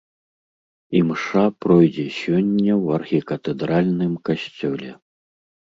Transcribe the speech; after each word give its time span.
Імша 0.99 1.43
пройдзе 1.65 2.07
сёння 2.21 2.71
ў 2.83 2.85
архікатэдральным 2.99 4.13
касцёле. 4.29 4.91